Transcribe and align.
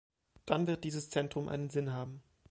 Dann 0.47 0.65
wird 0.65 0.83
dieses 0.83 1.11
Zentrum 1.11 1.47
einen 1.47 1.69
Sinn 1.69 1.93
haben. 1.93 2.23